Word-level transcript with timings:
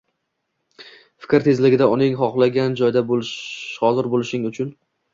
—Fikr 1.25 1.45
tezligida 1.49 1.89
o‘zing 1.97 2.17
xohlagan 2.23 2.81
joyda 2.83 3.07
hozir 3.13 4.13
bo‘lishing 4.19 4.53
uchun 4.55 4.79